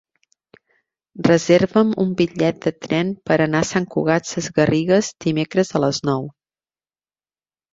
Reserva'm 1.27 1.91
un 2.03 2.15
bitllet 2.21 2.57
de 2.67 2.73
tren 2.87 3.11
per 3.31 3.37
anar 3.45 3.61
a 3.67 3.69
Sant 3.73 3.87
Cugat 3.97 4.33
Sesgarrigues 4.33 5.13
dimecres 5.27 5.73
a 5.75 5.83
les 5.85 6.01
nou. 6.11 6.27